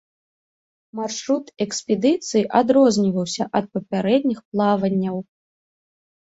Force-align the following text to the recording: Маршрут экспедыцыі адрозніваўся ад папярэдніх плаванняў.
Маршрут 0.99 1.51
экспедыцыі 1.65 2.43
адрозніваўся 2.61 3.43
ад 3.61 3.69
папярэдніх 3.77 4.39
плаванняў. 4.55 5.21